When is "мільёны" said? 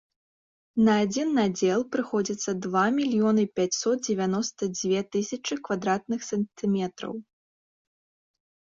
2.97-3.43